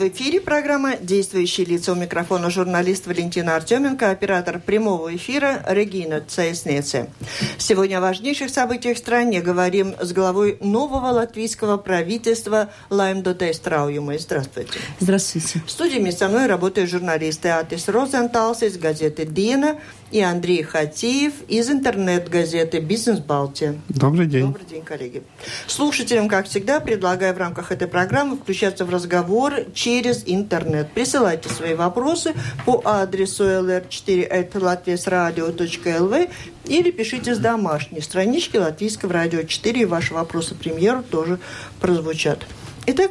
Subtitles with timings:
[0.00, 7.10] В эфире программа «Действующие лица» у микрофона журналист Валентина Артеменко, оператор прямого эфира Регина Цейснеце.
[7.58, 14.18] Сегодня о важнейших событиях в стране говорим с главой нового латвийского правительства Лайм Дотейс Трауюмой.
[14.18, 14.78] Здравствуйте.
[15.00, 15.60] Здравствуйте.
[15.66, 19.80] В студии со мной работают журналисты Атис Розенталс из газеты «Дина»,
[20.10, 23.76] и Андрей Хатиев из интернет-газеты «Бизнес Балтия».
[23.88, 24.44] Добрый день.
[24.46, 25.22] Добрый день, коллеги.
[25.66, 30.92] Слушателям, как всегда, предлагаю в рамках этой программы включаться в разговор через интернет.
[30.92, 32.34] Присылайте свои вопросы
[32.66, 36.30] по адресу lr4.latviasradio.lv
[36.66, 41.38] или пишите с домашней странички Латвийского радио 4, и ваши вопросы премьеру тоже
[41.80, 42.46] прозвучат.
[42.86, 43.10] Итак,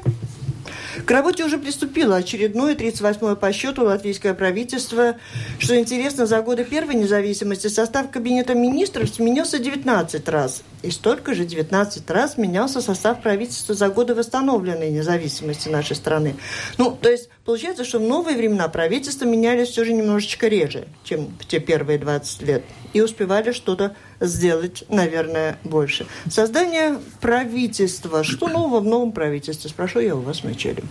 [1.06, 5.16] к работе уже приступило очередное 38-е по счету латвийское правительство.
[5.60, 10.64] Что интересно, за годы первой независимости состав кабинета министров сменился 19 раз.
[10.82, 16.36] И столько же 19 раз менялся состав правительства за годы восстановленной независимости нашей страны.
[16.78, 21.28] Ну, то есть получается, что в новые времена правительства менялись все же немножечко реже, чем
[21.40, 22.64] в те первые 20 лет.
[22.94, 26.08] И успевали что-то сделать, наверное, больше.
[26.30, 28.24] Создание правительства.
[28.24, 29.70] Что нового в новом правительстве?
[29.70, 30.84] Спрошу я у вас вначале.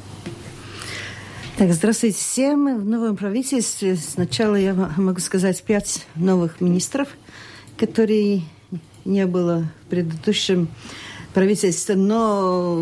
[1.57, 2.79] Так, здравствуйте всем.
[2.79, 7.09] В новом правительстве сначала я могу сказать пять новых министров,
[7.77, 8.43] которые
[9.09, 10.69] не было в предыдущем
[11.35, 12.75] правительстве, но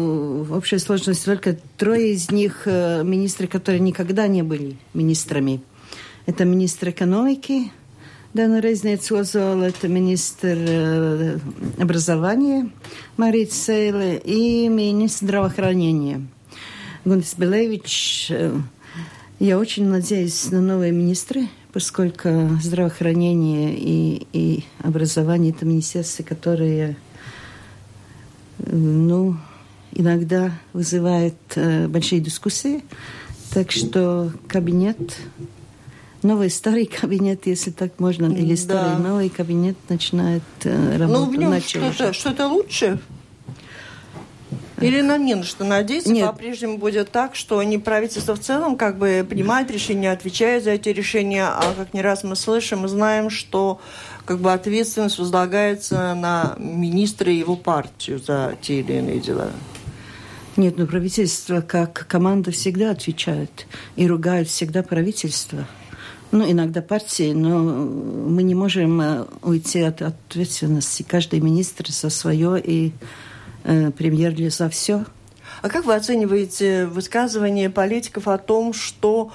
[0.42, 5.60] в общей сложности только трое из них э, министры, которые никогда не были министрами.
[6.26, 7.70] Это министр экономики,
[8.34, 11.38] Дана Резнец Озола, это министр э,
[11.78, 12.70] образования
[13.16, 16.26] Мария Сейле и министр здравоохранения
[17.04, 18.28] Гунис Белевич.
[18.30, 18.52] Э,
[19.38, 26.96] я очень надеюсь на новые министры, поскольку здравоохранение и, и образование– это министерства, которые
[28.56, 29.36] ну,
[29.92, 32.82] иногда вызывают э, большие дискуссии.
[33.52, 35.18] Так что кабинет
[36.22, 39.08] новый старый кабинет, если так можно, или старый да.
[39.10, 41.28] новый кабинет начинает э, работать.
[41.28, 42.98] Ну, в нем что-то, что-то лучше?
[44.80, 46.26] Или на что надеяться, Нет.
[46.26, 50.90] по-прежнему будет так, что не правительство в целом как бы принимает решения, отвечает за эти
[50.90, 53.80] решения, а как не раз мы слышим и знаем, что
[54.26, 59.50] как бы ответственность возлагается на министра и его партию за те или иные дела.
[60.56, 63.66] Нет, но правительство как команда всегда отвечает
[63.96, 65.66] и ругают всегда правительство
[66.32, 71.04] ну, иногда партии, но мы не можем э, уйти от ответственности.
[71.08, 72.92] Каждый министр за свое и
[73.96, 75.04] премьер за все.
[75.62, 79.32] А как вы оцениваете высказывания политиков о том, что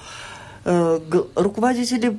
[0.64, 1.00] э,
[1.34, 2.18] руководители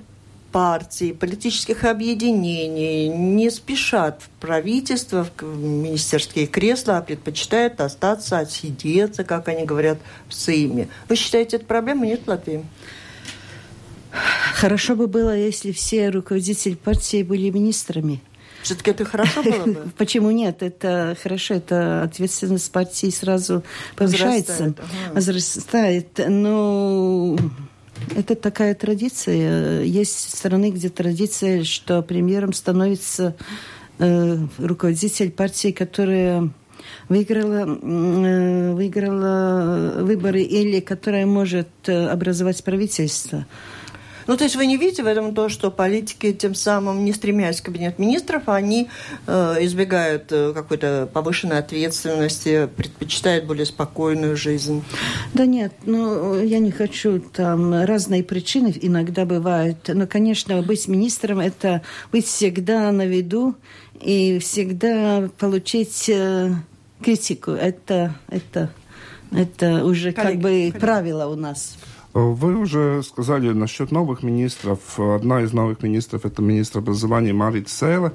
[0.52, 9.48] партий, политических объединений не спешат в правительство, в министерские кресла, а предпочитают остаться, отсидеться, как
[9.48, 9.98] они говорят,
[10.30, 10.90] в Сейме.
[11.10, 12.06] Вы считаете, это проблема?
[12.06, 12.64] Нет Латвии?
[14.54, 18.22] Хорошо бы было, если все руководители партии были министрами.
[18.64, 19.92] Все-таки это хорошо было бы?
[19.98, 20.64] Почему нет?
[20.64, 23.64] Это хорошо, это ответственность партии сразу
[23.96, 24.74] повышается,
[25.14, 26.20] возрастает.
[26.28, 27.38] Но
[28.16, 29.84] это такая традиция.
[29.84, 33.36] Есть страны, где традиция, что премьером становится
[34.00, 36.50] э, руководитель партии, которая
[37.10, 43.46] выиграла, э, выиграла выборы или которая может э, образовать правительство.
[44.28, 47.60] Ну, то есть вы не видите в этом то, что политики тем самым, не стремясь
[47.60, 48.90] в кабинет министров, они
[49.28, 54.84] э, избегают э, какой-то повышенной ответственности, предпочитают более спокойную жизнь?
[55.34, 59.78] Да нет, ну, я не хочу, там разные причины иногда бывают.
[59.88, 61.82] Но, конечно, быть министром– это
[62.12, 63.56] быть всегда на виду
[64.02, 66.52] и всегда получить э,
[67.04, 67.52] критику.
[67.52, 68.72] Это, это,
[69.32, 70.80] это уже коллеги, как бы коллеги.
[70.80, 71.78] правило у нас.
[72.14, 75.00] Вы уже сказали насчет новых министров.
[75.00, 78.14] Одна из новых министров– это министр образования Марит Сейла.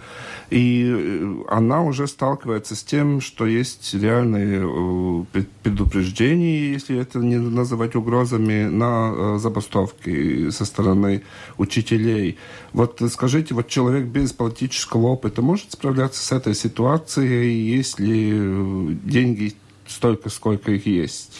[0.50, 7.38] И э, она уже сталкивается с тем, что есть реальные э, предупреждения, если это не
[7.38, 11.24] называть угрозами, на э, забастовки со стороны
[11.56, 12.38] учителей.
[12.72, 19.54] Вот скажите, вот человек без политического опыта может справляться с этой ситуацией, если деньги
[19.88, 21.32] столько, сколько их есть?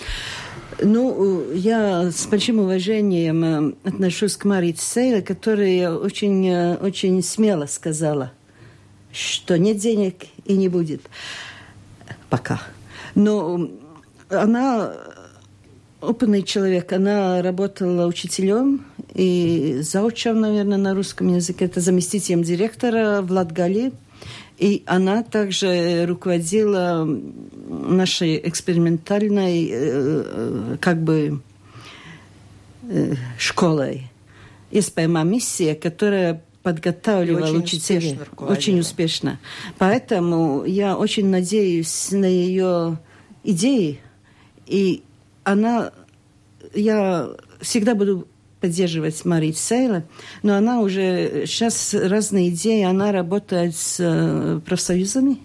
[0.81, 7.67] Ну, я с большим уважением э, отношусь к Марии Цейле, которая очень, э, очень смело
[7.67, 8.33] сказала,
[9.13, 11.03] что нет денег и не будет
[12.31, 12.61] пока.
[13.15, 13.71] Но
[14.29, 14.95] она
[16.01, 16.93] опытный человек.
[16.93, 18.85] Она работала учителем
[19.15, 21.65] и заучем, наверное, на русском языке.
[21.65, 23.93] Это заместителем директора в Латгалии.
[24.59, 27.09] И она также руководила
[27.69, 31.41] нашей экспериментальной э, э, как бы
[32.83, 34.11] э, школой.
[34.73, 38.13] СПМА миссия, которая подготавливала очень учителей.
[38.15, 39.39] Успешно очень успешно.
[39.79, 42.99] Поэтому я очень надеюсь на ее
[43.45, 44.01] идеи.
[44.67, 45.03] И
[45.45, 45.93] она...
[46.75, 48.27] Я всегда буду
[48.61, 50.05] поддерживать Марию Сейла,
[50.43, 55.39] но она уже сейчас разные идеи, она работает с э, профсоюзами.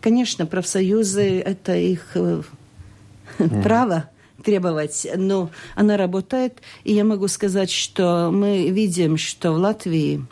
[0.00, 3.62] Конечно, профсоюзы– это их mm.
[3.62, 4.10] право
[4.42, 10.24] требовать, но она работает, и я могу сказать, что мы видим, что в Латвии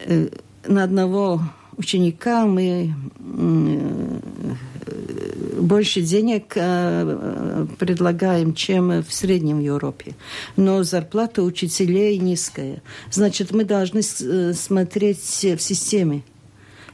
[0.00, 0.28] э,
[0.66, 1.42] на одного
[1.76, 2.94] ученика мы
[5.58, 10.14] больше денег э, предлагаем, чем в среднем Европе.
[10.56, 12.82] Но зарплата учителей низкая.
[13.10, 16.22] Значит, мы должны э, смотреть в системе.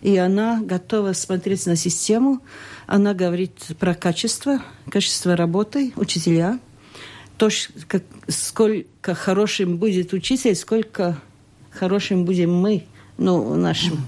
[0.02, 2.40] И она готова смотреть на систему.
[2.86, 6.58] Она говорит про качество, качество работы учителя.
[7.38, 7.48] То,
[7.88, 11.20] как, сколько хорошим будет учитель, сколько
[11.70, 12.84] хорошим будем мы,
[13.18, 14.06] ну, нашим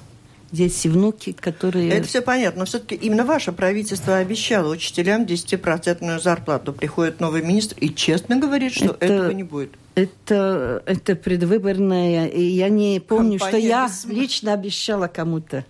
[0.51, 1.91] дети, внуки, которые...
[1.91, 6.73] Это все понятно, но все-таки именно ваше правительство обещало учителям 10% зарплату.
[6.73, 9.73] Приходит новый министр и честно говорит, что это, этого не будет.
[9.95, 15.65] Это, это предвыборное, и я не помню, Компания что я лично обещала кому-то.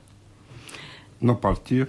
[1.21, 1.89] Но партия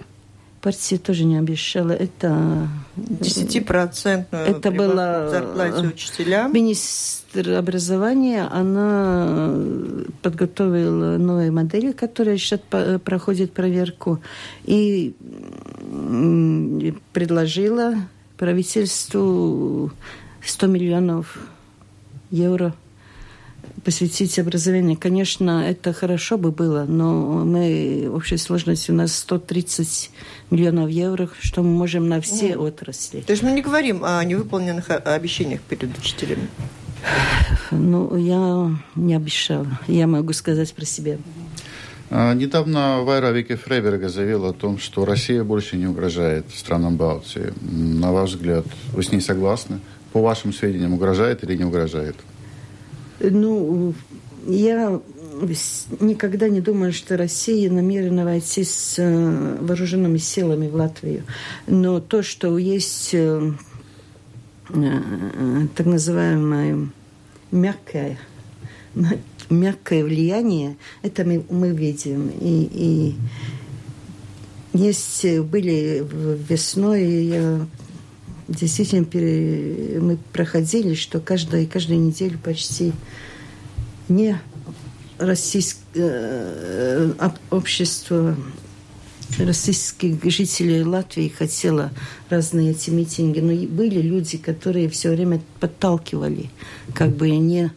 [0.60, 1.92] партия тоже не обещала.
[1.92, 2.68] Это...
[2.96, 6.52] Десятипроцентную это было зарплате учителям.
[6.52, 9.54] Министр образования, она
[10.22, 12.60] подготовила новые модели, которые сейчас
[13.04, 14.20] проходят проверку,
[14.64, 15.14] и
[17.12, 17.94] предложила
[18.36, 19.92] правительству
[20.44, 21.38] 100 миллионов
[22.30, 22.74] евро
[23.84, 24.96] посвятить образованию.
[24.96, 30.10] Конечно, это хорошо бы было, но мы в общей сложности у нас 130
[30.50, 32.56] миллионов евро, что мы можем на все mm.
[32.56, 33.20] отрасли.
[33.20, 36.48] То есть мы не говорим о невыполненных обещаниях перед учителями?
[37.70, 39.66] Ну, я не обещала.
[39.86, 41.16] Я могу сказать про себя.
[42.10, 47.52] А, недавно Вайра Вики Фрейберга заявила о том, что Россия больше не угрожает странам Балтии.
[47.60, 49.78] На ваш взгляд, вы с ней согласны?
[50.12, 52.16] По вашим сведениям, угрожает или не угрожает?
[53.20, 53.94] Ну,
[54.46, 55.00] я
[56.00, 61.24] никогда не думала, что Россия намерена войти с э, вооруженными силами в Латвию.
[61.66, 63.52] Но то, что есть э,
[64.70, 65.00] э,
[65.74, 66.88] так называемое
[67.50, 68.18] мягкое,
[69.50, 72.30] мягкое влияние, это мы, мы видим.
[72.40, 73.16] И, и
[74.72, 76.06] есть были
[76.48, 77.66] весной, я
[78.50, 82.92] действительно пере, мы проходили, что каждую, каждую неделю почти
[84.08, 84.38] не
[85.18, 87.12] российское э,
[87.50, 88.36] общество
[89.38, 91.92] российских жителей Латвии хотело
[92.28, 96.50] разные эти митинги, но были люди, которые все время подталкивали,
[96.94, 97.70] как бы не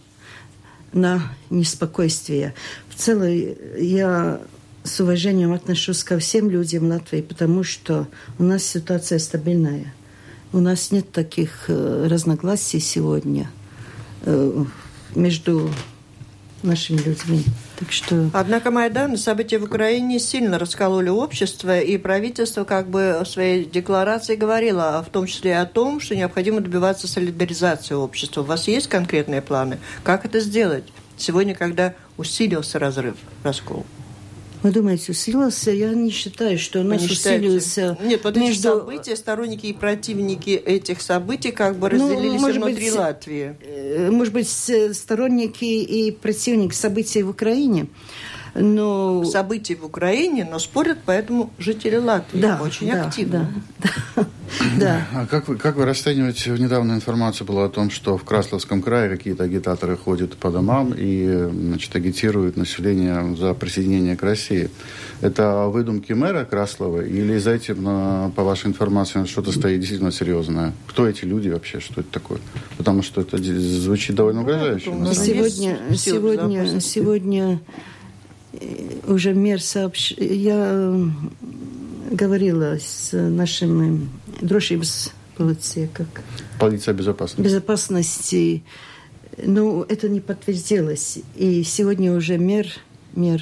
[0.92, 2.54] на неспокойствие.
[2.90, 3.30] В целом
[3.78, 4.42] я
[4.84, 8.08] с уважением отношусь ко всем людям Латвии, потому что
[8.40, 9.94] у нас ситуация стабильная.
[10.54, 13.50] У нас нет таких э, разногласий сегодня
[14.22, 14.66] э,
[15.16, 15.72] между
[16.62, 17.44] нашими людьми.
[17.80, 18.30] Так что...
[18.34, 24.36] Однако Майдан, события в Украине сильно раскололи общество, и правительство как бы в своей декларации
[24.36, 28.42] говорило, в том числе о том, что необходимо добиваться солидаризации общества.
[28.42, 29.80] У вас есть конкретные планы?
[30.04, 30.86] Как это сделать?
[31.18, 33.86] Сегодня, когда усилился разрыв, раскол.
[34.64, 35.72] Вы думаете, усилился?
[35.72, 37.98] Я не считаю, что у нас не усилился.
[38.02, 38.70] Нет, вот между...
[38.70, 43.56] эти события, сторонники и противники этих событий как бы ну, разделились ну, внутри быть, Латвии.
[43.62, 47.88] Э, может быть, сторонники и противники событий в Украине
[48.56, 49.24] но...
[49.26, 53.50] событий в Украине, но спорят поэтому жители Латвии да, очень да, активно.
[53.80, 54.26] Да,
[54.80, 55.08] да.
[55.14, 59.10] А как вы, как вы расцениваете, недавно информация была о том, что в Красловском крае
[59.10, 64.70] какие-то агитаторы ходят по домам и значит, агитируют население за присоединение к России.
[65.22, 70.74] Это выдумки мэра Краслова или за этим, по вашей информации, что-то стоит действительно серьезное?
[70.88, 71.80] Кто эти люди вообще?
[71.80, 72.40] Что это такое?
[72.78, 74.86] Потому что это звучит довольно ну, угрожающе.
[75.14, 77.60] Сегодня, сегодня, сегодня
[79.08, 80.14] уже мир сообщ...
[80.18, 80.94] Я
[82.12, 84.10] говорила с нашим
[84.42, 84.84] дружим
[85.38, 86.08] полиция как?
[86.60, 87.42] Полиция безопасности.
[87.42, 88.64] Безопасности.
[89.44, 91.20] Ну, это не подтвердилось.
[91.36, 92.68] И сегодня уже мэр,
[93.16, 93.42] мэр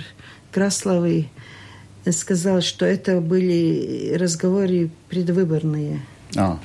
[0.52, 1.30] Красловый
[2.10, 6.02] сказал, что это были разговоры предвыборные.
[6.36, 6.60] А.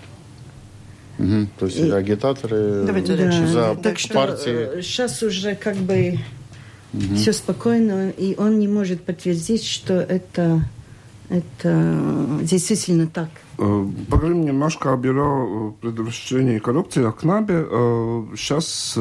[1.19, 1.49] Угу.
[1.59, 1.91] То есть и...
[1.91, 3.47] агитаторы Давайте да.
[3.47, 4.81] за так что партии.
[4.83, 6.19] Сейчас уже как бы
[6.97, 7.15] угу.
[7.17, 10.62] все спокойно, и он не может подтвердить, что это,
[11.29, 13.29] это действительно так.
[13.57, 17.67] Поговорим немножко о бюро предотвращения коррупции, о КНАБе.
[18.37, 18.99] Сейчас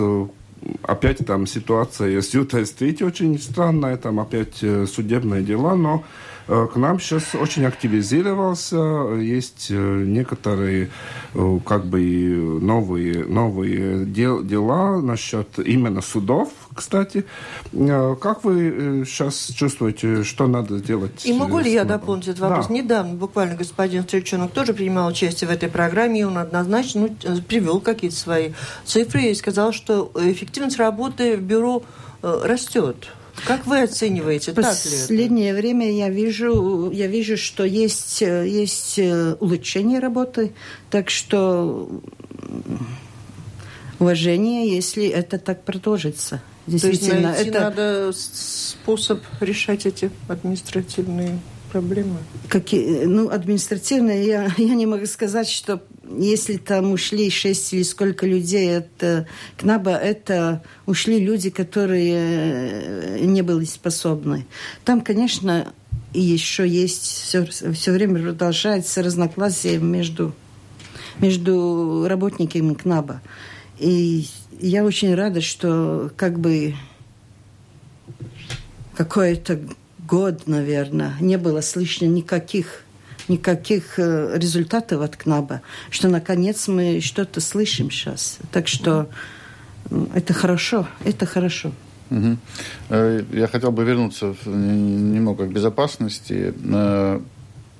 [0.83, 6.03] опять там ситуация с Ютой-стрит очень странная, там опять судебные дела, но
[6.47, 8.77] к нам сейчас очень активизировался,
[9.15, 10.89] есть некоторые
[11.65, 11.99] как бы
[12.61, 17.25] новые, новые дел, дела насчет именно судов, кстати.
[17.71, 21.25] Как вы сейчас чувствуете, что надо делать?
[21.25, 22.67] И могу ли я дополнить этот вопрос?
[22.67, 22.73] Да.
[22.73, 27.79] Недавно буквально господин Стрельчонок тоже принимал участие в этой программе, и он однозначно ну, привел
[27.79, 28.51] какие-то свои
[28.85, 31.83] цифры и сказал, что эффективность работы в бюро
[32.21, 33.11] растет.
[33.43, 38.99] Как вы оцениваете, так Последнее время я вижу, я вижу, что есть, есть
[39.39, 40.53] улучшение работы,
[40.89, 41.89] так что
[43.99, 46.41] уважение, если это так продолжится.
[46.67, 51.39] Действительно, То есть это надо способ решать эти административные
[51.71, 52.17] проблемы?
[52.47, 58.25] Какие, ну, административные, я, я не могу сказать, что если там ушли шесть или сколько
[58.25, 64.45] людей это КНАБа, это ушли люди, которые э, не были способны.
[64.83, 65.73] Там, конечно,
[66.13, 70.33] еще есть, все, все время продолжается разногласие между,
[71.19, 73.21] между работниками КНАБа.
[73.79, 74.27] И
[74.59, 76.75] я очень рада, что как бы
[78.95, 79.59] какой-то
[80.07, 82.84] год, наверное, не было слышно никаких
[83.29, 88.39] никаких э, результатов от КНАБа, что наконец мы что-то слышим сейчас.
[88.51, 89.07] Так что
[90.13, 91.71] это хорошо, это хорошо.
[92.11, 92.37] Угу.
[93.33, 96.53] Я хотел бы вернуться немного к безопасности.
[96.63, 97.19] Э,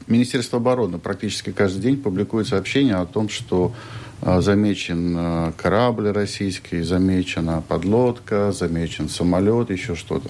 [0.08, 3.74] Министерство обороны практически каждый день публикует сообщения о том, что
[4.22, 10.30] замечен корабль российский, замечена подлодка, замечен самолет, еще что-то.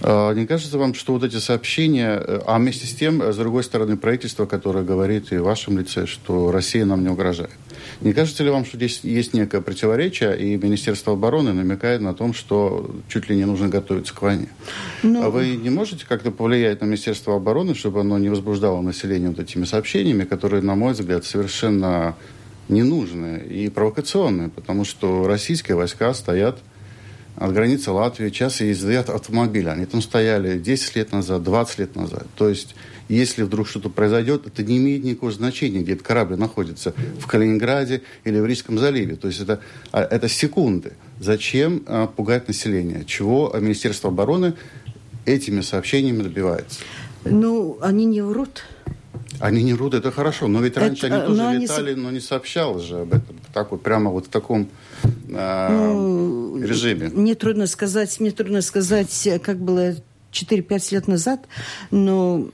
[0.00, 3.36] А, не кажется вам, что вот эти сообщения, э, а вместе с тем, э, с
[3.36, 7.50] другой стороны, правительство, которое говорит и в вашем лице, что Россия нам не угрожает.
[8.00, 12.32] Не кажется ли вам, что здесь есть некое противоречие, и Министерство обороны намекает на том,
[12.32, 14.48] что чуть ли не нужно готовиться к войне?
[15.02, 15.22] Ну...
[15.22, 19.40] А вы не можете как-то повлиять на Министерство обороны, чтобы оно не возбуждало население вот
[19.40, 22.14] этими сообщениями, которые, на мой взгляд, совершенно
[22.68, 26.58] ненужные и провокационные, потому что российские войска стоят
[27.38, 29.70] от границы Латвии, час езды от автомобиля.
[29.70, 32.26] Они там стояли 10 лет назад, 20 лет назад.
[32.36, 32.74] То есть,
[33.08, 38.02] если вдруг что-то произойдет, это не имеет никакого значения, где этот корабль находится, в Калининграде
[38.24, 39.14] или в Рижском заливе.
[39.14, 39.60] То есть, это,
[39.92, 40.94] а, это секунды.
[41.20, 43.04] Зачем а, пугать население?
[43.04, 44.54] Чего Министерство обороны
[45.24, 46.80] этими сообщениями добивается?
[47.24, 48.64] Ну, они не врут.
[49.38, 50.48] Они не врут, это хорошо.
[50.48, 52.00] Но ведь раньше это, они тоже но летали, они...
[52.00, 53.36] но не сообщалось же об этом.
[53.54, 54.68] Так вот, прямо вот в таком
[55.04, 57.08] э, ну, режиме.
[57.08, 59.94] Мне трудно сказать, мне трудно сказать, как было
[60.32, 61.46] 4-5 лет назад,
[61.90, 62.48] но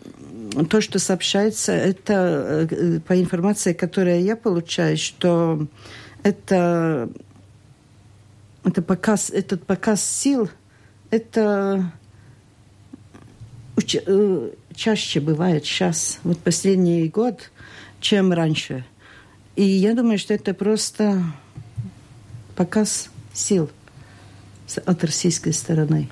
[0.68, 5.66] то, что сообщается, это э, по информации, которую я получаю, что
[6.22, 7.10] это,
[8.64, 10.48] это показ, этот показ сил,
[11.10, 11.92] это
[13.76, 17.50] э, чаще бывает сейчас, вот последний год,
[18.00, 18.84] чем раньше.
[19.56, 21.22] И я думаю, что это просто
[22.56, 23.70] показ сил
[24.86, 26.08] от российской стороны.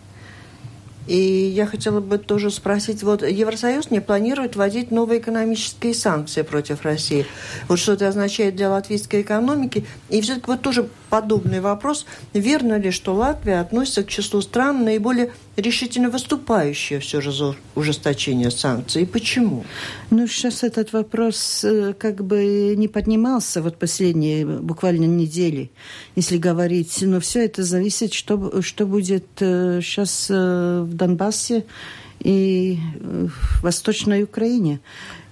[1.06, 6.82] И я хотела бы тоже спросить, вот Евросоюз не планирует вводить новые экономические санкции против
[6.82, 7.26] России.
[7.66, 9.84] Вот что это означает для латвийской экономики?
[10.10, 12.06] И все-таки вот тоже подобный вопрос.
[12.32, 18.50] Верно ли, что Латвия относится к числу стран наиболее решительно выступающие все же за ужесточение
[18.50, 19.02] санкций?
[19.02, 19.66] И почему?
[20.08, 25.70] Ну, сейчас этот вопрос э, как бы не поднимался вот последние буквально недели,
[26.16, 27.02] если говорить.
[27.02, 31.66] Но все это зависит, что, что будет сейчас э, э, в Донбассе
[32.20, 34.80] и в Восточной Украине.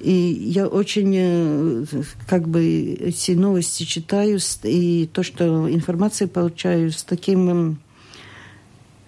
[0.00, 1.84] И я очень э,
[2.26, 7.78] как бы эти новости читаю, и то, что информацию получаю с таким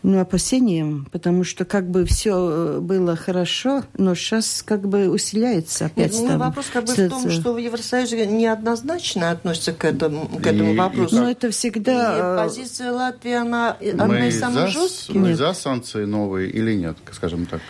[0.03, 5.87] ну, опасением, потому что как бы все э, было хорошо, но сейчас как бы усиляется
[5.87, 6.13] опять.
[6.13, 10.47] Нет, ну, вопрос как бы в том, что в Евросоюзе неоднозначно относятся к этому, к
[10.47, 11.17] этому и, вопросу.
[11.17, 12.17] Но это всегда...
[12.17, 15.15] И э, позиция Латвии, она одна из самых за, жестких.
[15.15, 15.39] Мы нет.
[15.39, 17.61] за санкции новые или нет, скажем так?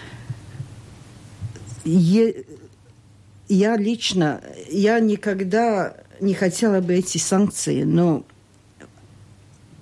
[1.84, 2.44] Е
[3.54, 4.40] я лично,
[4.70, 8.24] я никогда не хотела бы эти санкции, но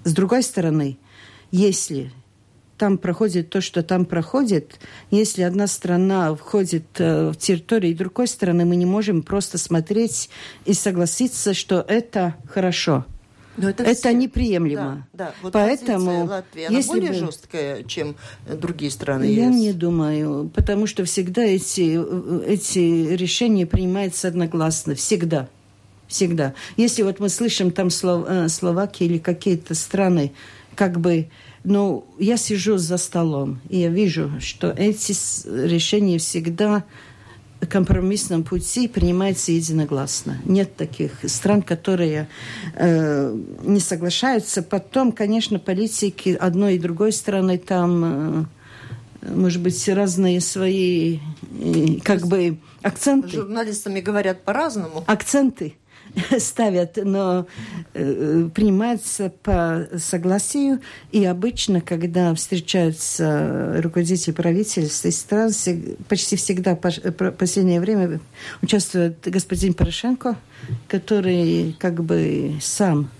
[0.04, 0.98] с другой стороны,
[1.52, 2.10] если
[2.78, 8.64] там проходит то, что там проходит, если одна страна входит э, в территорию другой страны,
[8.64, 10.30] мы не можем просто смотреть
[10.64, 13.04] и согласиться, что это хорошо.
[13.62, 14.12] Но это это все...
[14.12, 15.06] неприемлемо.
[15.12, 15.34] Да, да.
[15.42, 17.14] Вот Поэтому Латвии, она если более бы...
[17.14, 19.54] жесткая, чем другие страны Я ЕС.
[19.54, 22.00] не думаю, потому что всегда эти,
[22.46, 24.94] эти решения принимаются одногласно.
[24.94, 25.48] Всегда.
[26.08, 26.54] Всегда.
[26.76, 28.26] Если вот мы слышим там Слов...
[28.28, 30.32] Э, Словакия или какие-то страны,
[30.74, 31.28] как бы
[31.62, 35.12] но я сижу за столом, и я вижу, что эти
[35.66, 36.84] решения всегда
[37.66, 40.38] компромиссном пути принимаются единогласно.
[40.44, 42.28] Нет таких стран, которые
[42.74, 44.62] э, не соглашаются.
[44.62, 48.48] Потом, конечно, политики одной и другой стороны там,
[49.22, 51.18] э, может быть, разные свои,
[51.60, 53.28] э, как бы, акценты.
[53.36, 55.04] Журналистами говорят по-разному.
[55.06, 55.74] Акценты
[56.38, 57.46] ставят, но
[57.94, 60.80] э, принимается по согласию.
[61.12, 65.52] И обычно, когда встречаются руководители правительств и стран,
[66.08, 68.20] почти всегда в последнее время
[68.62, 70.36] участвует господин Порошенко,
[70.88, 73.19] который как бы сам Э,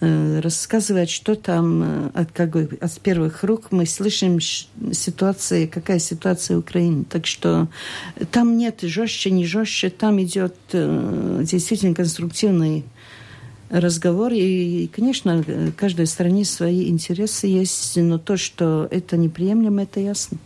[0.00, 6.56] рассказывает, что там э, от, как бы, от первых рук мы слышим ситуации, какая ситуация
[6.56, 7.04] в Украине.
[7.08, 7.68] Так что
[8.30, 12.84] там нет жестче, не жестче, там идет э, действительно конструктивный
[13.70, 14.32] разговор.
[14.34, 15.44] И, конечно,
[15.76, 20.38] каждой стране свои интересы есть, но то, что это неприемлемо, это ясно.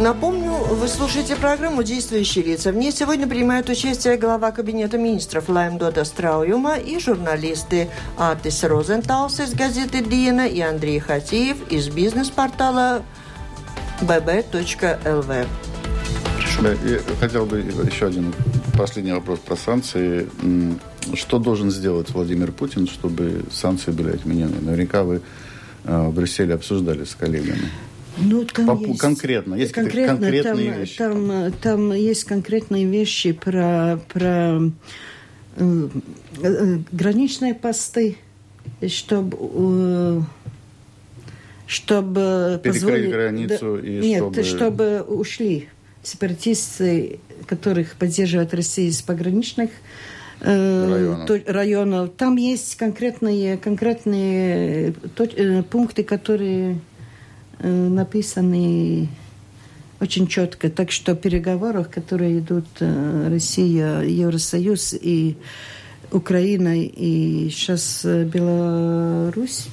[0.00, 2.70] Напомню, вы слушаете программу «Действующие лица».
[2.70, 9.40] В ней сегодня принимают участие глава Кабинета министров Лайм Дода Страуюма и журналисты Артис Розенталс
[9.40, 13.02] из газеты «Диена» и Андрей Хатиев из бизнес-портала
[14.00, 15.46] bb.lv.
[16.62, 18.32] Я хотел бы еще один
[18.78, 20.28] последний вопрос про санкции.
[21.14, 24.60] Что должен сделать Владимир Путин, чтобы санкции были отменены?
[24.60, 25.22] Наверняка вы
[25.84, 27.68] э, в Брюсселе обсуждали с коллегами.
[28.20, 30.98] Ну, там По, есть, конкретно, есть конкретно, конкретные там, вещи.
[30.98, 34.60] Там, там есть конкретные вещи про, про
[35.56, 35.88] э,
[36.42, 38.16] э, граничные посты,
[38.86, 40.20] чтобы э,
[41.66, 44.42] чтобы Перекрыть позволить, границу да, и нет, чтобы...
[44.42, 45.68] чтобы ушли
[46.02, 49.70] сепаратисты, которых поддерживает Россия из пограничных
[50.40, 51.30] э, районов.
[51.46, 52.10] районов.
[52.16, 55.26] Там есть конкретные, конкретные то,
[55.64, 56.97] пункты, которые Э,
[57.60, 59.08] написаны
[60.00, 60.70] очень четко.
[60.70, 65.36] Так что в переговорах, которые идут э, Россия, Евросоюз и
[66.10, 69.66] Украина и сейчас Беларусь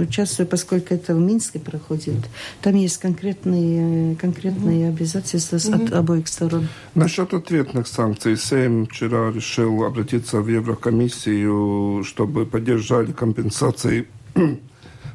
[0.00, 2.28] участвует, поскольку это в Минске проходит.
[2.62, 4.88] Там есть конкретные, конкретные mm-hmm.
[4.88, 5.86] обязательства mm-hmm.
[5.86, 6.68] от обоих сторон.
[6.94, 8.36] Насчет ответных санкций.
[8.36, 14.06] Сейм вчера решил обратиться в Еврокомиссию, чтобы поддержали компенсации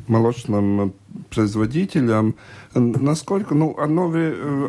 [0.08, 0.94] молочным
[1.30, 2.36] производителям.
[2.74, 4.12] Насколько, ну, одно,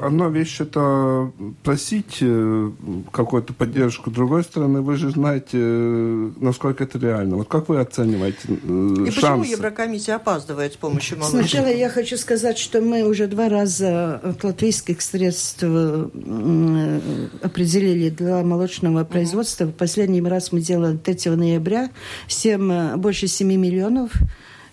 [0.02, 2.70] одно вещь это просить э,
[3.10, 7.36] какую-то поддержку, с другой стороны, вы же знаете, насколько это реально.
[7.36, 9.14] Вот как вы оцениваете э, И шансы?
[9.14, 11.48] почему Еврокомиссия опаздывает с помощью молочных?
[11.48, 17.00] Сначала я хочу сказать, что мы уже два раза от латвийских средств э,
[17.42, 19.64] определили для молочного производства.
[19.64, 21.90] В последний раз мы делали 3 ноября
[22.28, 24.12] 7, больше 7 миллионов.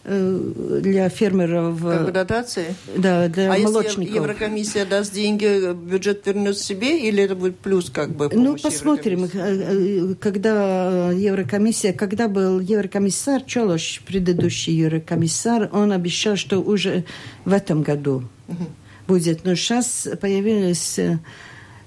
[0.03, 1.79] Э, для фермеров.
[1.83, 2.73] Как дотации?
[2.95, 3.99] Да, для а молочников.
[3.99, 8.27] если Еврокомиссия даст деньги, бюджет вернет себе, или это будет плюс как бы?
[8.33, 9.25] Ну, посмотрим.
[9.25, 17.03] Э, э, когда Еврокомиссия, когда был Еврокомиссар Чолош, предыдущий Еврокомиссар, он обещал, что уже
[17.45, 18.65] в этом году угу.
[19.07, 19.45] будет.
[19.45, 20.99] Но сейчас появились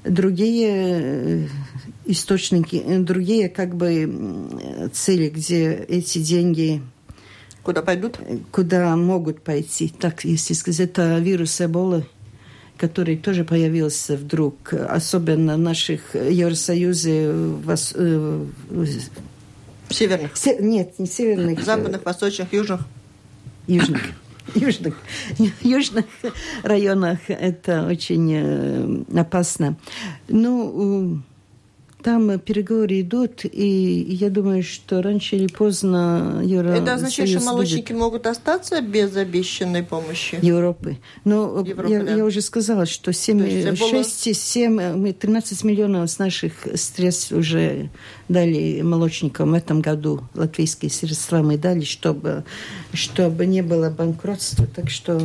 [0.05, 1.48] другие
[2.07, 6.81] источники, другие как бы цели, где эти деньги
[7.64, 8.20] Куда пойдут?
[8.53, 9.88] Куда могут пойти.
[9.88, 12.05] Так, если сказать, это вирус Эболы,
[12.77, 18.44] который тоже появился вдруг, особенно в наших Евросоюзе, в, э,
[19.88, 20.37] северных?
[20.37, 21.64] Се, нет, не северных.
[21.64, 22.83] Западных, восточных, южных?
[23.66, 24.03] Южных.
[24.55, 24.94] Южных,
[25.62, 26.05] южных
[26.62, 29.79] районах это очень э, опасно.
[30.29, 31.22] Ну,
[32.05, 37.93] там переговоры идут, и я думаю, что раньше или поздно Евросоюз Это означает, что молочники
[37.93, 38.03] будет...
[38.03, 40.38] могут остаться без обещанной помощи?
[40.43, 40.99] Европы.
[41.25, 42.14] Но Европы, я, да.
[42.14, 47.88] я уже сказала, что 7, 6, 7, 13 миллионов с наших средств уже
[48.29, 50.21] дали молочникам в этом году.
[50.35, 52.45] Латвийские средства мы дали, чтобы,
[52.93, 54.67] чтобы не было банкротства.
[54.67, 55.19] Так что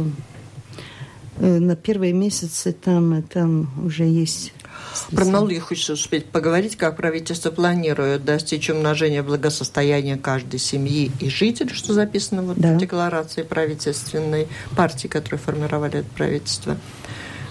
[1.39, 4.53] э, на первые месяцы там, там уже есть.
[5.11, 11.73] Про налоги хочется успеть поговорить, как правительство планирует достичь умножения благосостояния каждой семьи и жителя,
[11.73, 12.73] что записано вот да.
[12.73, 16.77] в декларации правительственной партии, которую формировали это правительство.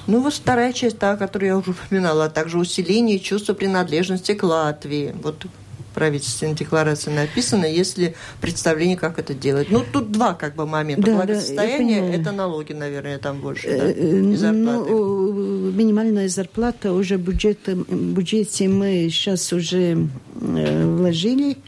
[0.07, 4.43] Ну, вот вторая часть, та, которую я уже упоминала, а также усиление чувства принадлежности к
[4.43, 5.15] Латвии.
[5.23, 5.45] Вот
[5.95, 9.69] правительственной декларации написано, если представление, как это делать.
[9.71, 11.03] Ну, тут два как бы момента.
[11.03, 14.91] Да, Благосостояние да,– это налоги, наверное, там больше, да, э, и зарплаты.
[14.91, 20.09] Ну, минимальная зарплата уже бюджет, в бюджете мы сейчас уже
[20.41, 21.57] э, вложили–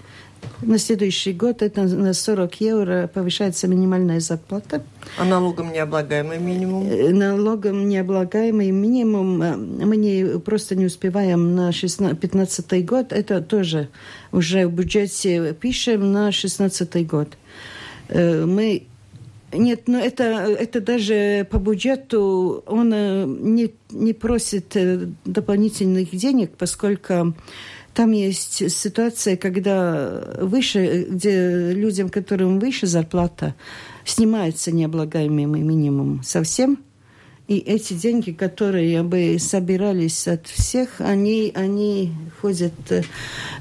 [0.62, 4.82] на следующий год это на 40 евро повышается минимальная зарплата.
[5.18, 6.86] А налогом необлагаемый минимум?
[6.86, 13.12] Э, налогом необлагаемый минимум э, мы не, просто не успеваем на 2015 год.
[13.12, 13.88] Это тоже
[14.32, 17.28] уже в бюджете пишем на 2016 год.
[18.08, 18.86] Э, мы
[19.52, 22.90] нет, но это, это даже по бюджету он
[23.54, 24.76] не, не просит
[25.24, 27.34] дополнительных денег, поскольку
[27.94, 33.54] там есть ситуация, когда выше, где людям, которым выше зарплата,
[34.04, 36.78] снимается необлагаемый минимум совсем–
[37.50, 43.02] и эти деньги, которые бы собирались от всех, они, они ходят э,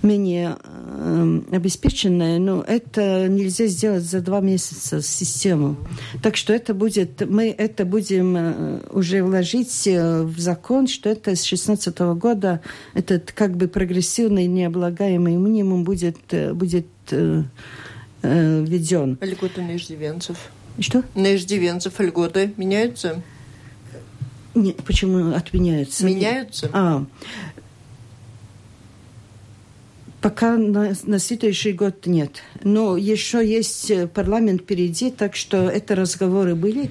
[0.03, 0.57] менее
[0.89, 5.77] э, обеспеченные, но это нельзя сделать за два месяца систему.
[6.21, 11.35] Так что это будет, мы это будем э, уже вложить э, в закон, что это
[11.35, 12.61] с 2016 года
[12.93, 16.17] этот как бы прогрессивный необлагаемый минимум будет,
[16.53, 17.43] будет э,
[18.21, 19.17] э, введен.
[19.21, 20.37] Льготы на иждивенцев.
[20.79, 21.03] Что?
[21.15, 23.21] На иждивенцев льготы меняются?
[24.55, 26.05] Нет, почему отменяются?
[26.05, 26.69] Меняются?
[26.73, 27.05] А,
[30.21, 32.43] Пока на, на следующий год нет.
[32.63, 36.89] Но еще есть э, парламент впереди, так что это разговоры были.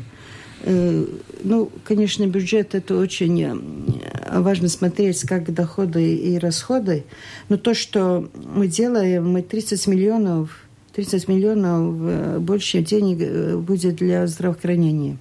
[0.62, 1.04] Э,
[1.44, 7.04] ну, конечно, бюджет это очень э, важно смотреть, как доходы и расходы.
[7.50, 15.18] Но то, что мы делаем, мы 30 миллионов, 30 миллионов больше денег будет для здравоохранения.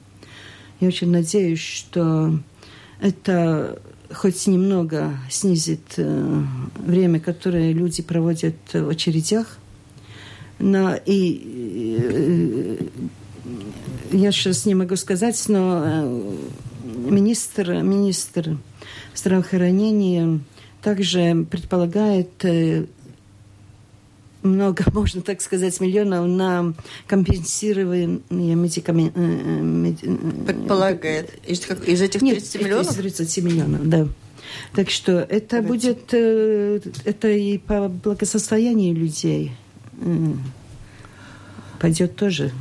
[0.79, 2.39] Я очень надеюсь, что
[3.01, 3.81] это
[4.13, 6.41] хоть немного снизит э,
[6.77, 9.57] время, которое люди проводят в очередях.
[10.59, 12.85] Но и э,
[14.11, 16.35] я сейчас не могу сказать, но э,
[16.83, 18.57] министр, министр
[19.15, 20.39] здравоохранения
[20.81, 22.45] также предполагает
[24.47, 26.73] много, можно так сказать, миллионов на
[27.07, 29.21] компенсирование медикаментов.
[29.21, 31.33] Э, э, Предполагает.
[31.45, 32.91] Из, из этих 30 Нет, миллионов?
[32.91, 34.07] из 30 миллионов, да.
[34.73, 35.93] Так что это Давайте.
[35.93, 39.51] будет, э, это и по благосостоянию людей
[41.79, 42.51] пойдет тоже.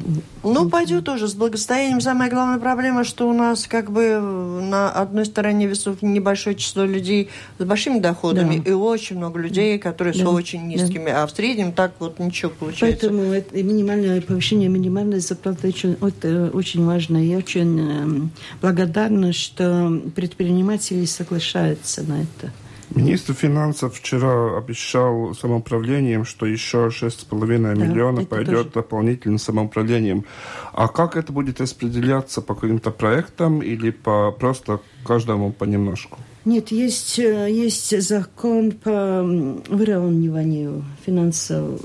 [0.43, 1.29] Ну, пойдет тоже.
[1.29, 6.57] С благосостоянием самая главная проблема, что у нас как бы на одной стороне весов небольшое
[6.57, 8.71] число людей с большими доходами да.
[8.71, 10.21] и очень много людей, которые да.
[10.21, 11.23] с очень низкими, да.
[11.23, 13.09] а в среднем так вот ничего получается.
[13.09, 17.19] Поэтому это минимальное повышение минимальной зарплаты очень, это очень важно.
[17.19, 22.53] Я очень эм, благодарна, что предприниматели соглашаются на это.
[22.95, 28.71] Министр финансов вчера обещал самоуправлением, что еще 6,5 да, миллиона пойдет тоже.
[28.75, 30.25] дополнительным самоуправлением.
[30.73, 36.19] А как это будет распределяться по каким-то проектам или по просто каждому понемножку?
[36.45, 39.23] Нет, есть, э, есть закон по
[39.69, 41.81] выравниванию финансов.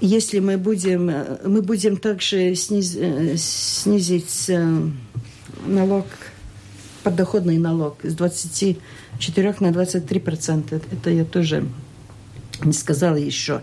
[0.00, 4.50] Если мы будем, э, мы будем также сниз, э, снизить
[5.66, 6.04] налог,
[7.02, 8.78] подоходный налог с 20
[9.18, 10.80] 4 на 23 процента.
[10.90, 11.66] Это я тоже
[12.64, 13.62] не сказала еще.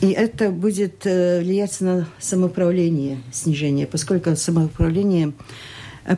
[0.00, 5.32] И это будет э, влиять на самоуправление, снижение, поскольку самоуправление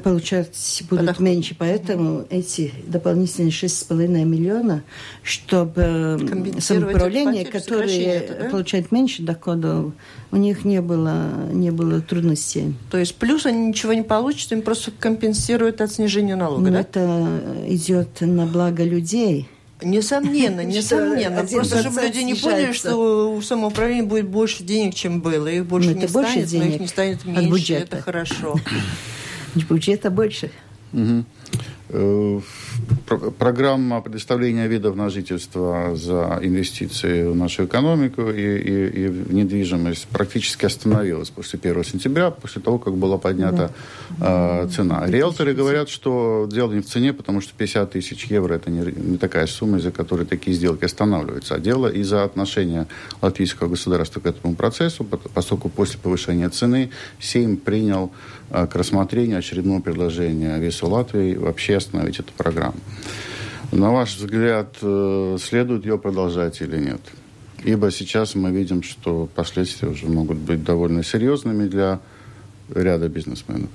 [0.03, 1.21] получать будут Подоход.
[1.21, 1.55] меньше.
[1.59, 4.83] Поэтому эти дополнительные 6,5 миллиона,
[5.23, 6.19] чтобы
[6.59, 8.51] самоуправление, которое это, да?
[8.51, 9.93] получает меньше доходов,
[10.31, 12.75] у них не было, не было трудностей.
[12.91, 16.81] То есть плюс они ничего не получат, им просто компенсируют от снижения налога, Но да?
[16.81, 19.49] Это идет на благо людей.
[19.83, 21.45] Несомненно, несомненно.
[21.45, 25.47] Просто чтобы люди не поняли, что у самоуправления будет больше денег, чем было.
[25.49, 27.75] Их больше не станет, но их не станет меньше.
[27.75, 28.57] Это хорошо.
[29.55, 30.51] Бюджета больше.
[31.91, 32.41] Э,
[33.39, 40.07] программа предоставления видов на жительство за инвестиции в нашу экономику и, и, и в недвижимость
[40.09, 43.71] практически остановилась после 1 сентября, после того, как была поднята
[44.19, 44.65] да.
[44.65, 45.05] э, цена.
[45.07, 49.19] Риэлторы говорят, что дело не в цене, потому что 50 тысяч евро– это не, не
[49.19, 52.87] такая сумма, из-за которой такие сделки останавливаются, а дело из-за отношения
[53.21, 58.13] латвийского государства к этому процессу, поскольку после повышения цены Сейм принял
[58.51, 62.64] э, к рассмотрению очередное предложение весу Латвии вообще остановить эту программу.
[63.73, 67.01] На ваш взгляд, э, следует ее продолжать или нет?
[67.65, 72.01] Ибо сейчас мы видим, что последствия уже могут быть довольно серьезными для
[72.73, 73.71] ряда бизнесменов.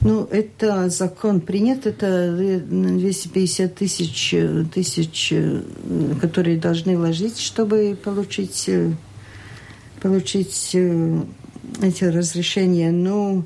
[0.00, 2.34] Ну, это закон принят, это
[2.70, 4.34] 250 тысяч,
[4.72, 5.32] тысяч,
[6.20, 8.68] которые должны вложить, чтобы получить,
[10.00, 11.20] получить э,
[11.82, 12.90] эти разрешения.
[12.90, 13.44] Но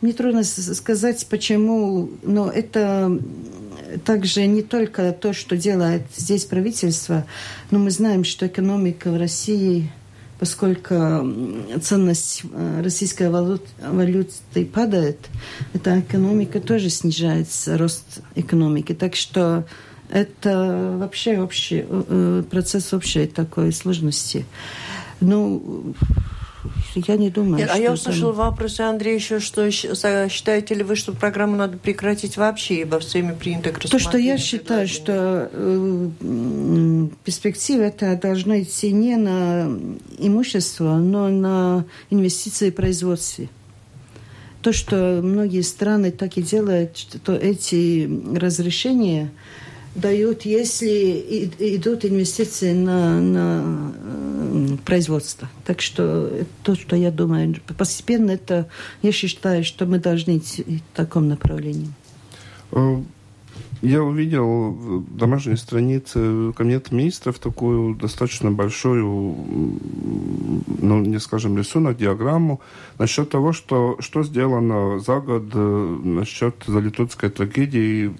[0.00, 3.20] мне трудно сказать, почему, но это
[4.04, 7.26] также не только то, что делает здесь правительство,
[7.70, 9.90] но мы знаем, что экономика в России
[10.38, 10.94] поскольку
[11.82, 15.18] ценность э, российской валют, валюты падает,
[15.74, 18.94] эта экономика тоже снижается, рост экономики.
[18.94, 19.64] Так что
[20.10, 24.46] это вообще общий э, процесс общей такой сложности.
[25.20, 25.94] Ну,
[27.06, 28.46] я не думаю, Нет, А я услышала там...
[28.46, 33.70] вопрос Андрея еще, что считаете ли вы, что программу надо прекратить вообще, ибо всеми принято
[33.70, 36.08] к То, что я считаю, что э,
[37.24, 39.70] перспектива это должно идти не на
[40.18, 43.48] имущество, но на инвестиции в производстве.
[44.62, 49.30] То, что многие страны так и делают, что эти разрешения
[49.98, 55.48] дают, если идут инвестиции на, на э, производство.
[55.64, 56.30] Так что
[56.62, 58.68] то, что я думаю, постепенно это,
[59.02, 61.90] я считаю, что мы должны идти в таком направлении.
[62.72, 63.00] Э,
[63.80, 69.36] я увидел в домашней странице Кабинета министров такую достаточно большую,
[70.80, 72.60] ну, не скажем, рисунок, диаграмму
[72.98, 78.16] насчет того, что, что сделано за год э, насчет залитутской трагедии,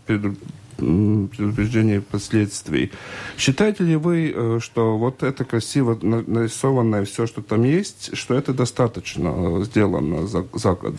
[0.78, 2.92] предупреждения последствий.
[3.36, 8.54] Считаете ли вы, э, что вот это красиво нарисованное все, что там есть, что это
[8.54, 10.94] достаточно сделано за, за год?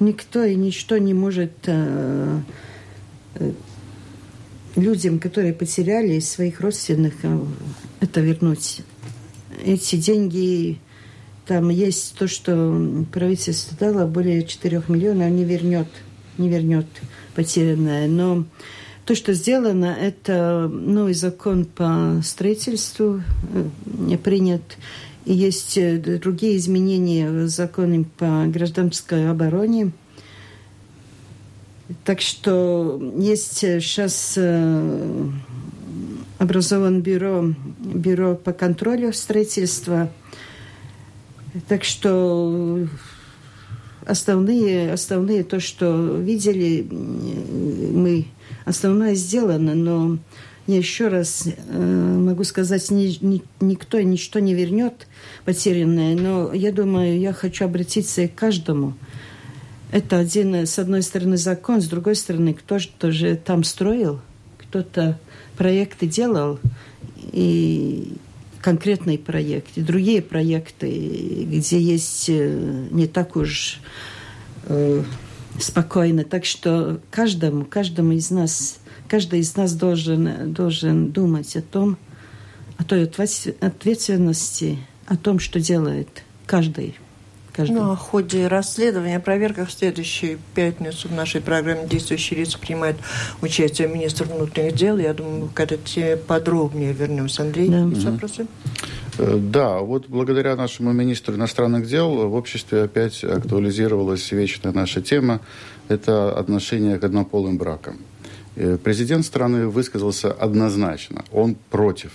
[0.00, 2.40] Никто и ничто не может э,
[3.34, 3.52] э,
[4.76, 7.38] людям, которые потеряли своих родственных, э,
[8.00, 8.82] это вернуть.
[9.64, 10.78] Эти деньги
[11.46, 15.88] там есть то, что правительство дало, более 4 миллионов, не вернет,
[16.38, 16.86] не вернет
[17.34, 18.06] потерянное.
[18.08, 18.44] Но
[19.06, 23.22] то, что сделано, это новый закон по строительству
[24.10, 24.76] э, принят.
[25.24, 29.92] И есть э, другие изменения в законе по гражданской обороне.
[32.04, 35.28] Так что есть сейчас э,
[36.38, 40.10] образован бюро, бюро по контролю строительства.
[41.68, 42.88] Так что
[44.04, 48.26] основные, основные то, что видели, мы
[48.66, 50.18] основное сделано, но
[50.66, 55.06] я еще раз э, могу сказать, ни, ни, никто ничто не вернет
[55.44, 58.94] потерянное, но я думаю, я хочу обратиться к каждому.
[59.92, 64.20] Это один, с одной стороны, закон, с другой стороны, кто то же там строил,
[64.58, 65.18] кто-то
[65.56, 66.58] проекты делал,
[67.32, 68.16] и
[68.60, 73.80] конкретные проекты, другие проекты, где есть э, не так уж
[74.64, 75.04] э,
[75.58, 76.24] спокойно.
[76.24, 81.96] Так что каждому, каждому из нас, каждый из нас должен, должен думать о том,
[82.78, 86.96] о той ответственности, о том, что делает каждый
[87.56, 87.72] каждый.
[87.72, 92.96] Ну, о ходе расследования, о проверках в следующую пятницу в нашей программе «Действующие лица» принимает
[93.40, 94.98] участие министр внутренних дел.
[94.98, 97.42] Я думаю, мы к этой теме подробнее вернемся.
[97.42, 97.84] Андрей, да.
[97.84, 98.46] есть вопросы?
[99.18, 105.40] Э, да, вот благодаря нашему министру иностранных дел в обществе опять актуализировалась вечная наша тема.
[105.88, 107.98] Это отношение к однополым бракам.
[108.56, 111.24] Э, президент страны высказался однозначно.
[111.32, 112.12] Он против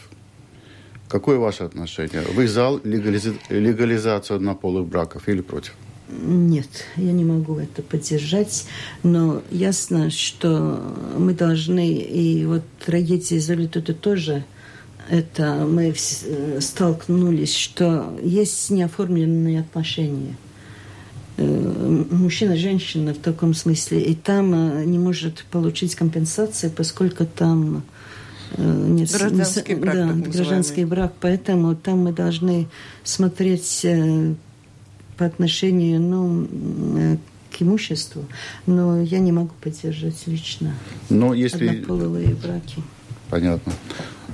[1.11, 2.21] Какое ваше отношение?
[2.33, 3.33] Вы за легализи...
[3.49, 5.73] легализацию однополых браков или против?
[6.09, 8.65] Нет, я не могу это поддержать,
[9.03, 10.81] но ясно, что
[11.17, 14.45] мы должны, и вот трагедия Золотута тоже,
[15.09, 15.93] это мы
[16.61, 20.37] столкнулись, что есть неоформленные отношения.
[21.35, 27.83] Э, мужчина-женщина в таком смысле, и там э, не может получить компенсации, поскольку там
[28.57, 29.95] Э, нет, гражданский брак.
[29.95, 31.13] Да, гражданский брак.
[31.19, 32.67] Поэтому там мы должны
[33.03, 34.33] смотреть э,
[35.17, 36.47] по отношению ну,
[36.97, 37.17] э,
[37.51, 38.25] к имуществу.
[38.65, 40.73] Но я не могу поддержать лично
[41.09, 41.67] Но если...
[41.67, 42.81] однополовые браки.
[43.29, 43.73] Понятно.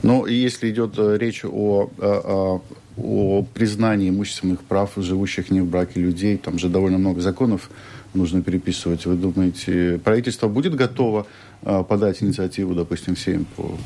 [0.03, 2.61] Но если идет речь о, о,
[2.97, 7.69] о признании имущественных прав живущих не в браке людей, там же довольно много законов
[8.13, 9.05] нужно переписывать.
[9.05, 11.27] Вы думаете, правительство будет готово
[11.61, 13.77] подать инициативу, допустим, всем по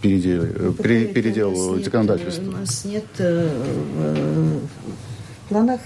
[0.00, 2.48] передел, э, при, передел законодательства?
[2.48, 3.48] У нас нет э,
[5.44, 5.80] в планах,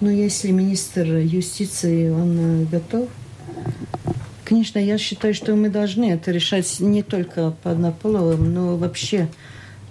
[0.00, 3.08] но если министр юстиции, он э, готов,
[4.44, 9.28] Конечно, я считаю, что мы должны это решать не только по однополовым, но вообще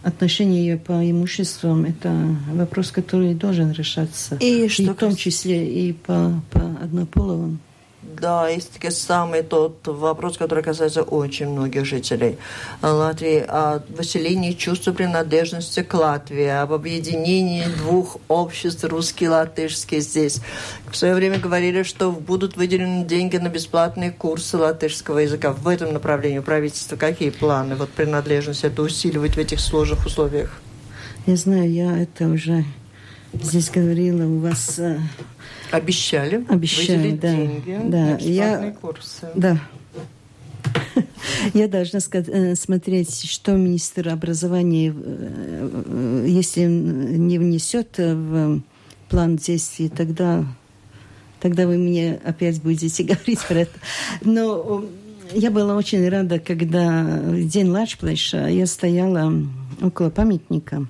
[0.03, 2.13] отношения по имуществам– это
[2.51, 4.37] вопрос, который должен решаться.
[4.39, 7.59] И, что и в том числе и по, по однополовым.
[8.03, 12.37] Да, есть таки самый тот вопрос, который касается очень многих жителей
[12.81, 20.41] Латвии, о выселении чувства принадлежности к Латвии, об объединении двух обществ, русский и латышский здесь.
[20.91, 25.51] В свое время говорили, что будут выделены деньги на бесплатные курсы латышского языка.
[25.51, 27.75] В этом направлении у правительства какие планы?
[27.75, 30.61] Вот принадлежность это усиливать в этих сложных условиях?
[31.25, 32.65] Я знаю, я это уже
[33.33, 34.99] здесь говорила у вас э,
[35.73, 36.45] Обещали.
[36.49, 37.35] Обещали, да.
[37.35, 38.05] деньги да.
[38.05, 39.27] на я, курсы.
[39.33, 39.59] Да.
[41.53, 48.61] Я должна э, смотреть, что министр образования, э, если не внесет в
[49.09, 50.45] план действий, тогда,
[51.39, 53.79] тогда вы мне опять будете говорить про это.
[54.21, 54.85] Но
[55.33, 59.33] я была очень рада, когда в день Лачплэша я стояла
[59.81, 60.87] около памятника.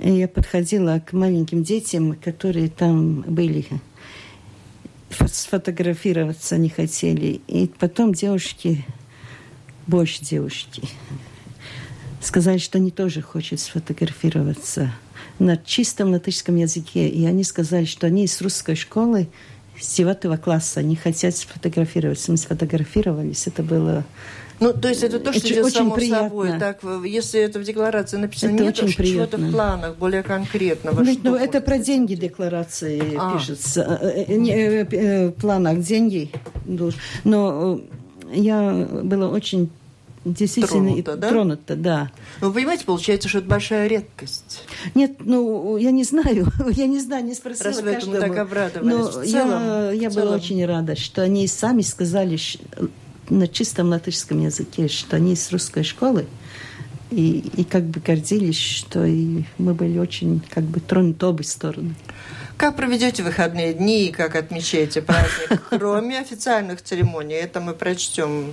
[0.00, 3.64] И я подходила к маленьким детям, которые там были
[5.28, 7.40] сфотографироваться не хотели.
[7.46, 8.84] И потом девушки,
[9.86, 10.82] больше девушки,
[12.20, 14.92] сказали, что они тоже хотят сфотографироваться
[15.38, 17.08] на чистом латышском языке.
[17.08, 19.28] И они сказали, что они из русской школы
[19.80, 22.30] с 9 класса, они хотят сфотографироваться.
[22.30, 24.04] Мы сфотографировались, это было
[24.62, 26.28] ну, то есть это то, что очень, идет очень само приятно.
[26.28, 26.58] собой.
[26.58, 31.00] Так, если это в декларации написано, это нет чего-то в планах более конкретного.
[31.02, 33.36] Ну, что ну, это про деньги декларации А.
[33.36, 33.98] пишется.
[34.00, 36.30] Э, э, не, э, э, В планах деньги.
[37.24, 37.80] Но
[38.30, 39.70] э, я была очень
[40.24, 41.28] действительно Тронута, да?
[41.28, 42.10] тронута, да.
[42.40, 44.62] Ну, Вы понимаете, получается, что это большая редкость.
[44.94, 48.20] Нет, ну, я не знаю, я не знаю, не спросила Раз каждому.
[48.20, 49.14] так обрадовались.
[49.14, 52.36] Но В я, целом- я в была очень рада, что они сами сказали
[53.38, 56.26] на чистом латышском языке, что они из русской школы,
[57.10, 61.94] и, и как бы гордились, что и мы были очень как бы тронуты обе стороны.
[62.56, 67.34] Как проведете выходные дни и как отмечаете праздник, кроме официальных церемоний?
[67.34, 68.52] Это мы прочтем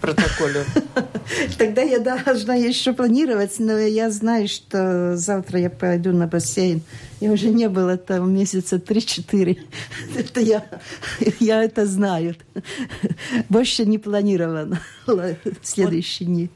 [0.00, 0.64] протоколе.
[1.58, 6.82] Тогда я должна еще планировать, но я знаю, что завтра я пойду на бассейн.
[7.20, 9.58] Я уже не была там месяца 3-4.
[10.16, 10.64] Это я,
[11.40, 12.36] я это знаю.
[13.48, 14.80] Больше не планировано
[15.62, 16.50] следующие дни.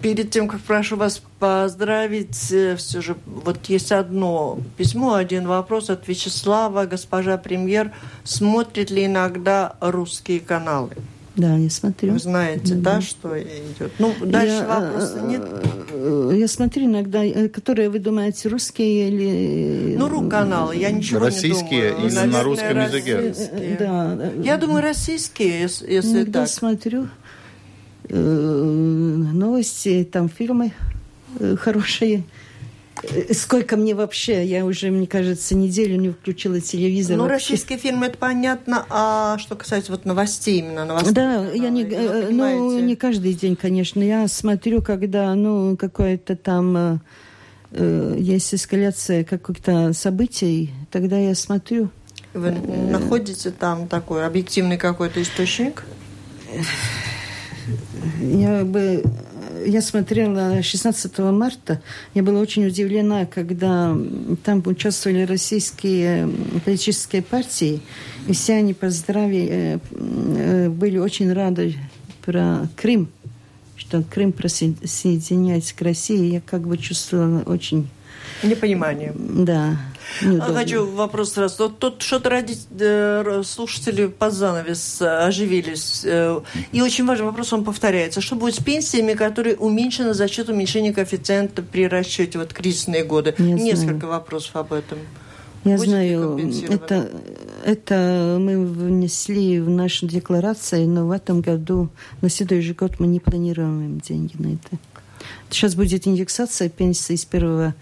[0.00, 6.08] Перед тем, как прошу вас поздравить, все же вот есть одно письмо, один вопрос от
[6.08, 6.86] Вячеслава.
[6.86, 7.92] Госпожа премьер,
[8.24, 10.96] смотрит ли иногда русские каналы?
[11.36, 12.12] Да, я смотрю.
[12.14, 13.92] Вы знаете, да, что идет?
[14.00, 15.42] Ну, дальше Я, вопроса нет.
[15.92, 19.96] э, Я смотрю иногда, э, которые вы думаете, русские или...
[19.96, 22.06] Ну, ру-каналы, я ничего Российские не думаю.
[22.08, 23.16] или Наверное, на русском языке?
[23.16, 23.76] российские.
[23.78, 24.16] Да.
[24.20, 26.48] э, Я думаю, российские, ес- если Иногда так.
[26.50, 27.08] смотрю
[28.08, 28.16] э,
[29.32, 30.72] новости, там фильмы
[31.38, 32.24] э, хорошие.
[33.02, 37.16] Э, Сколько мне вообще, я уже, мне кажется, неделю не включила телевизор.
[37.16, 37.34] Ну, вообще.
[37.34, 38.86] российские фильмы, это понятно.
[38.90, 41.12] А что касается вот новостей именно, новостей?
[41.12, 44.02] Да, я не, э, ну, не каждый день, конечно.
[44.02, 46.98] Я смотрю, когда, ну, какое-то там э,
[47.72, 51.90] э, есть эскаляция каких-то событий, тогда я смотрю.
[52.32, 55.84] Вы находите там такой объективный какой-то источник?
[58.20, 59.02] Я бы
[59.66, 61.80] я смотрела 16 марта,
[62.14, 63.96] я была очень удивлена, когда
[64.44, 66.28] там участвовали российские
[66.64, 67.80] политические партии,
[68.26, 71.76] и все они поздравили, э, были очень рады
[72.24, 73.08] про Крым,
[73.76, 76.34] что Крым присоединяется к России.
[76.34, 77.88] Я как бы чувствовала очень...
[78.42, 79.12] Непонимание.
[79.16, 79.76] Да.
[80.20, 80.54] А неудобно.
[80.54, 81.64] Хочу вопрос сразу.
[81.64, 86.02] Вот тут что-то ради э, слушатели под занавес э, оживились.
[86.04, 86.40] Э,
[86.72, 88.20] И очень важный вопрос, он повторяется.
[88.20, 93.34] Что будет с пенсиями, которые уменьшены за счет уменьшения коэффициента при расчете вот кризисные годы?
[93.38, 94.08] Не Несколько знаю.
[94.08, 94.98] вопросов об этом.
[95.64, 97.10] Я Будет ли знаю, это,
[97.64, 101.90] это мы внесли в нашу декларацию, но в этом году,
[102.22, 104.78] на следующий год мы не планируем деньги на это.
[105.50, 107.72] Сейчас будет индексация пенсии с 1 э,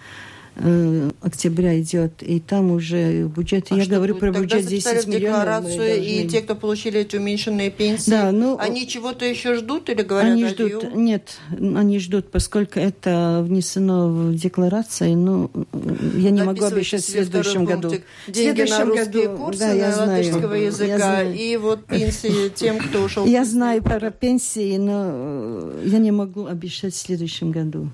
[1.21, 5.21] октября идет, и там уже бюджет, А я говорю про бюджет записали 10 в миллионов.
[5.65, 10.03] декларацию, и те, кто получили эти уменьшенные пенсии, Да, ну, они чего-то еще ждут или
[10.03, 15.51] говорят Они ждут, нет, они ждут, поскольку это внесено в декларации, ну,
[16.17, 17.89] я не могу обещать в следующем году.
[17.91, 18.05] пунктик.
[18.27, 20.11] Деньги на следующем русские году, курсы да, я на знаю.
[20.11, 21.35] латышского Я языка знаю.
[21.37, 23.27] и вот пенсии тем, кто ушел.
[23.27, 27.89] Я знаю про пенсии, но э, я не могу обещать в следующем году.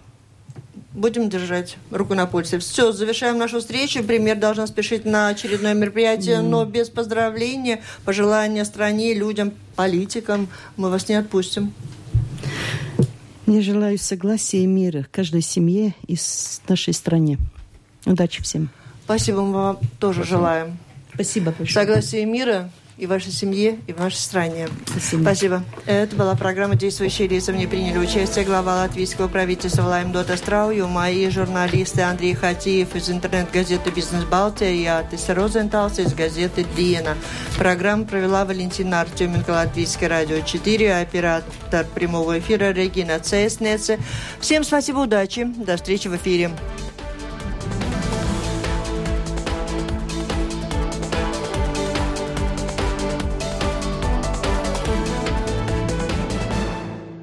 [0.94, 2.60] Будем держать руку на пульсе.
[2.60, 4.04] Все, завершаем нашу встречу.
[4.04, 11.08] Премьер должна спешить на очередное мероприятие, но без поздравления, пожелания стране, людям, политикам мы вас
[11.08, 11.74] не отпустим.
[13.46, 16.16] Я желаю согласия и мира каждой семье и
[16.68, 17.38] нашей стране.
[18.06, 18.70] Удачи всем.
[19.04, 20.38] Спасибо, мы вам тоже Спасибо.
[20.38, 20.78] желаем.
[21.12, 21.86] Спасибо большое.
[21.86, 24.68] Согласия и мира и вашей семье, и вашей стране.
[24.86, 25.22] Спасибо.
[25.22, 25.64] Спасибо.
[25.86, 27.52] Это была программа «Действующие лица».
[27.52, 33.10] В ней приняли участие глава латвийского правительства Лайм Дота Страую, мои журналисты Андрей Хатиев из
[33.10, 37.16] интернет-газеты «Бизнес Балтия» и Атис Розенталс из газеты «Диена».
[37.58, 43.98] Программу провела Валентина Артеменко, Латвийское радио 4, оператор прямого эфира Регина Цеснеце.
[44.40, 45.44] Всем спасибо, удачи.
[45.44, 46.50] До встречи в эфире.